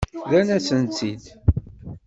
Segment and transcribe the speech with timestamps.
[0.27, 1.23] Rrant-asen-tt-id.